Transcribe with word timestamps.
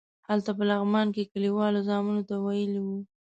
هلته 0.29 0.51
په 0.57 0.63
لغمان 0.71 1.07
کې 1.15 1.29
کلیوالو 1.33 1.85
زامنو 1.89 2.21
ته 2.29 2.35
ویلي 2.45 2.79
وو. 2.85 2.97